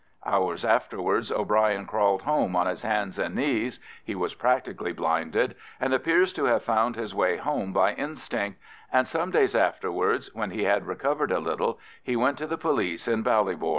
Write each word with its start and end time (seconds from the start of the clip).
Hours 0.25 0.65
afterwards 0.65 1.31
O'Brien 1.31 1.85
crawled 1.85 2.23
home 2.23 2.55
on 2.55 2.65
his 2.65 2.81
hands 2.81 3.19
and 3.19 3.35
knees—he 3.35 4.15
was 4.15 4.33
practically 4.33 4.91
blinded, 4.93 5.53
and 5.79 5.93
appears 5.93 6.33
to 6.33 6.45
have 6.45 6.63
found 6.63 6.95
his 6.95 7.13
way 7.13 7.37
home 7.37 7.71
by 7.71 7.93
instinct,—and 7.93 9.07
some 9.07 9.29
days 9.29 9.53
afterwards, 9.53 10.33
when 10.33 10.49
he 10.49 10.63
had 10.63 10.87
recovered 10.87 11.31
a 11.31 11.37
little, 11.37 11.77
he 12.01 12.15
went 12.15 12.39
to 12.39 12.47
the 12.47 12.57
police 12.57 13.07
in 13.07 13.21
Ballybor. 13.23 13.69